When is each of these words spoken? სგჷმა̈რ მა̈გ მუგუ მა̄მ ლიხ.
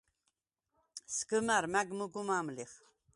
სგჷმა̈რ 1.15 1.65
მა̈გ 1.73 1.89
მუგუ 1.97 2.21
მა̄მ 2.27 2.47
ლიხ. 2.55 2.73